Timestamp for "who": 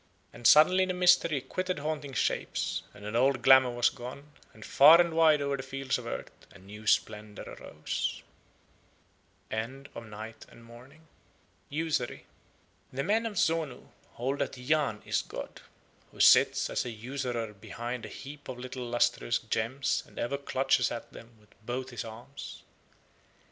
16.11-16.19